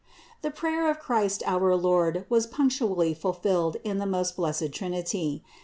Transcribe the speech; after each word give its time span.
336. 0.41 0.41
The 0.55 0.59
prayer 0.59 0.89
of 0.89 0.97
Christ 0.99 1.43
our 1.45 1.75
Lord 1.75 2.25
was 2.27 2.47
punctually 2.47 3.13
fulfilled 3.13 3.77
in 3.83 3.99
the 3.99 4.07
most 4.07 4.35
blessed 4.35 4.71
Trinity. 4.71 5.43